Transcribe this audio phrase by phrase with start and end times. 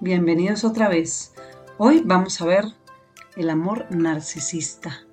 [0.00, 1.32] Bienvenidos otra vez.
[1.78, 2.64] Hoy vamos a ver
[3.36, 5.06] el amor narcisista.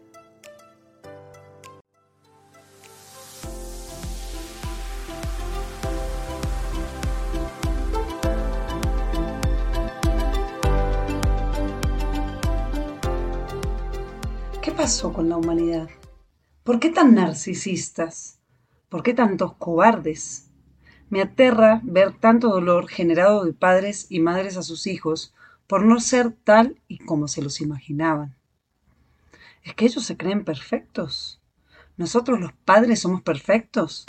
[14.63, 15.87] ¿Qué pasó con la humanidad?
[16.63, 18.39] ¿Por qué tan narcisistas?
[18.89, 20.48] ¿Por qué tantos cobardes?
[21.09, 25.33] Me aterra ver tanto dolor generado de padres y madres a sus hijos
[25.67, 28.35] por no ser tal y como se los imaginaban.
[29.63, 31.41] ¿Es que ellos se creen perfectos?
[31.97, 34.05] ¿Nosotros los padres somos perfectos?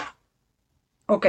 [1.07, 1.27] Ok,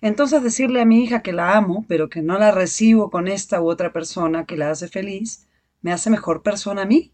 [0.00, 3.60] entonces decirle a mi hija que la amo, pero que no la recibo con esta
[3.60, 5.46] u otra persona que la hace feliz,
[5.82, 7.13] ¿me hace mejor persona a mí?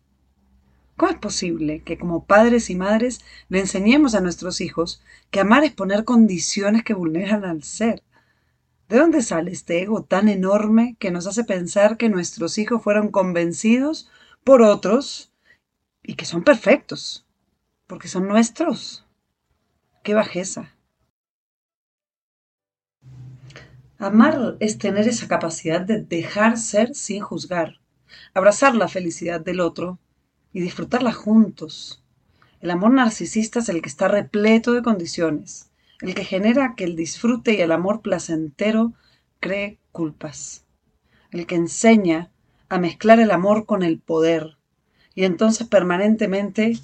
[1.01, 5.65] ¿Cómo es posible que como padres y madres le enseñemos a nuestros hijos que amar
[5.65, 8.03] es poner condiciones que vulneran al ser?
[8.87, 13.11] ¿De dónde sale este ego tan enorme que nos hace pensar que nuestros hijos fueron
[13.11, 14.11] convencidos
[14.45, 15.33] por otros
[16.03, 17.27] y que son perfectos?
[17.87, 19.07] Porque son nuestros.
[20.03, 20.75] ¡Qué bajeza!
[23.97, 27.81] Amar es tener esa capacidad de dejar ser sin juzgar,
[28.35, 29.99] abrazar la felicidad del otro
[30.53, 32.03] y disfrutarla juntos.
[32.61, 35.71] El amor narcisista es el que está repleto de condiciones,
[36.01, 38.93] el que genera que el disfrute y el amor placentero
[39.39, 40.65] cree culpas,
[41.31, 42.31] el que enseña
[42.69, 44.59] a mezclar el amor con el poder
[45.15, 46.79] y entonces permanentemente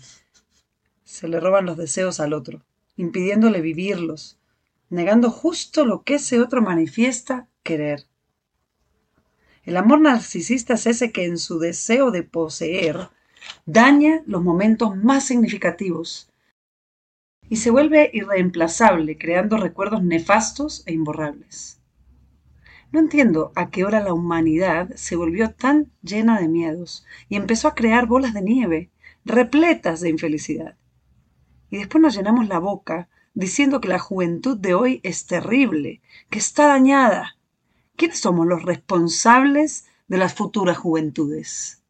[1.04, 2.64] se le roban los deseos al otro,
[2.96, 4.38] impidiéndole vivirlos,
[4.90, 8.06] negando justo lo que ese otro manifiesta querer.
[9.64, 13.10] El amor narcisista es ese que en su deseo de poseer
[13.66, 16.30] daña los momentos más significativos
[17.48, 21.80] y se vuelve irreemplazable, creando recuerdos nefastos e imborrables.
[22.92, 27.68] No entiendo a qué hora la humanidad se volvió tan llena de miedos y empezó
[27.68, 28.90] a crear bolas de nieve,
[29.24, 30.76] repletas de infelicidad.
[31.68, 36.00] Y después nos llenamos la boca diciendo que la juventud de hoy es terrible,
[36.30, 37.36] que está dañada.
[37.96, 41.82] ¿Quiénes somos los responsables de las futuras juventudes?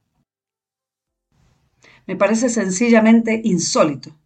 [2.07, 4.17] Me parece sencillamente insólito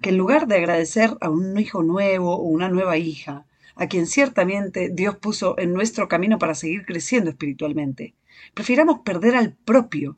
[0.00, 4.06] que en lugar de agradecer a un hijo nuevo o una nueva hija, a quien
[4.06, 8.14] ciertamente Dios puso en nuestro camino para seguir creciendo espiritualmente,
[8.54, 10.16] prefiramos perder al propio.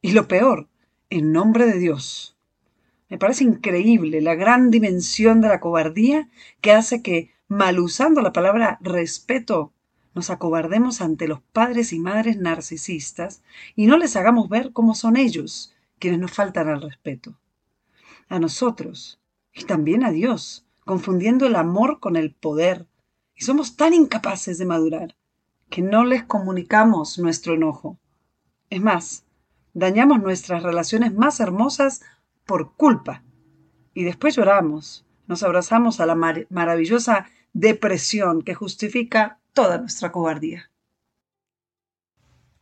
[0.00, 0.68] Y lo peor,
[1.10, 2.36] en nombre de Dios.
[3.08, 6.28] Me parece increíble la gran dimensión de la cobardía
[6.60, 9.72] que hace que, mal usando la palabra respeto,
[10.14, 13.42] nos acobardemos ante los padres y madres narcisistas
[13.76, 17.38] y no les hagamos ver cómo son ellos, quienes nos faltan al respeto.
[18.28, 19.20] A nosotros
[19.54, 22.88] y también a Dios, confundiendo el amor con el poder.
[23.36, 25.14] Y somos tan incapaces de madurar
[25.70, 28.00] que no les comunicamos nuestro enojo.
[28.68, 29.26] Es más,
[29.74, 32.02] dañamos nuestras relaciones más hermosas
[32.46, 33.22] por culpa.
[33.94, 40.71] Y después lloramos, nos abrazamos a la maravillosa depresión que justifica toda nuestra cobardía.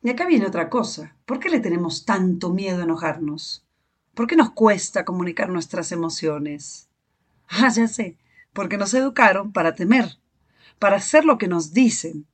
[0.02, 1.14] Y acá viene otra cosa.
[1.26, 3.66] ¿Por qué le tenemos tanto miedo a enojarnos?
[4.14, 6.88] ¿Por qué nos cuesta comunicar nuestras emociones?
[7.48, 8.16] Ah, ya sé,
[8.52, 10.18] porque nos educaron para temer,
[10.78, 12.26] para hacer lo que nos dicen.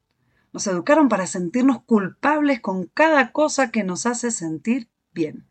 [0.52, 5.44] Nos educaron para sentirnos culpables con cada cosa que nos hace sentir bien.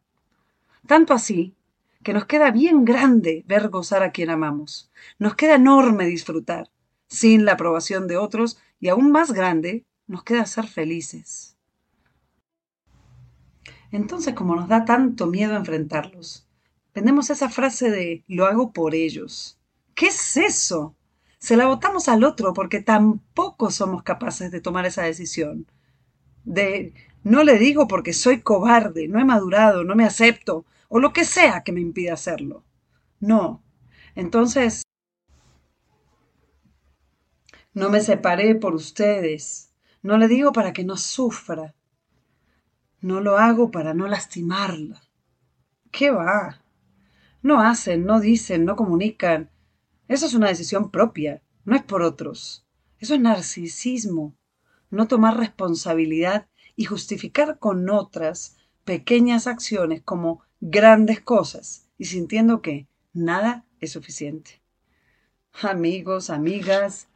[0.88, 1.54] Tanto así
[2.02, 4.90] que nos queda bien grande ver gozar a quien amamos.
[5.20, 6.70] Nos queda enorme disfrutar,
[7.08, 11.55] sin la aprobación de otros, y aún más grande, nos queda ser felices.
[13.96, 16.46] Entonces, como nos da tanto miedo enfrentarlos,
[16.94, 19.58] vendemos esa frase de lo hago por ellos.
[19.94, 20.96] ¿Qué es eso?
[21.40, 25.66] Se la votamos al otro porque tampoco somos capaces de tomar esa decisión.
[26.44, 31.14] De no le digo porque soy cobarde, no he madurado, no me acepto, o lo
[31.14, 32.66] que sea que me impida hacerlo.
[33.22, 33.64] No.
[34.14, 34.84] Entonces,
[37.74, 39.72] no me separé por ustedes.
[40.02, 41.74] No le digo para que no sufra.
[43.06, 45.00] No lo hago para no lastimarla.
[45.92, 46.64] ¿Qué va?
[47.44, 49.52] No hacen, no dicen, no comunican.
[50.08, 52.66] Eso es una decisión propia, no es por otros.
[52.98, 54.36] Eso es narcisismo.
[54.90, 62.88] No tomar responsabilidad y justificar con otras pequeñas acciones como grandes cosas y sintiendo que
[63.14, 64.64] nada es suficiente.
[65.62, 67.08] Amigos, amigas,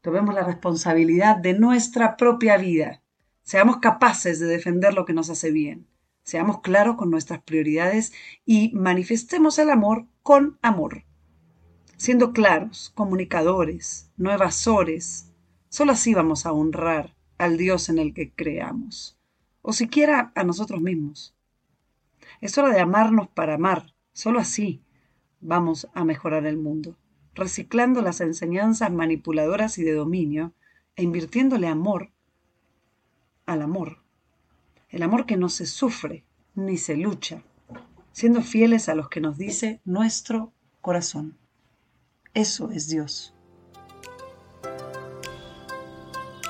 [0.00, 3.01] tomemos la responsabilidad de nuestra propia vida
[3.42, 5.86] Seamos capaces de defender lo que nos hace bien.
[6.22, 8.12] Seamos claros con nuestras prioridades
[8.46, 11.04] y manifestemos el amor con amor.
[11.96, 15.32] Siendo claros, comunicadores, no evasores.
[15.68, 19.18] Solo así vamos a honrar al Dios en el que creamos,
[19.62, 21.34] o siquiera a nosotros mismos.
[22.40, 24.84] Es hora de amarnos para amar, solo así
[25.40, 26.96] vamos a mejorar el mundo,
[27.34, 30.52] reciclando las enseñanzas manipuladoras y de dominio
[30.94, 32.12] e invirtiéndole amor
[33.52, 33.98] al amor,
[34.88, 37.42] el amor que no se sufre ni se lucha,
[38.12, 41.38] siendo fieles a los que nos dice nuestro corazón.
[42.34, 43.34] Eso es Dios.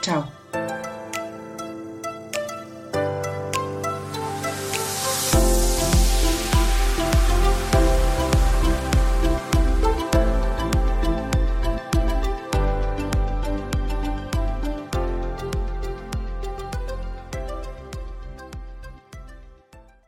[0.00, 0.41] Chao.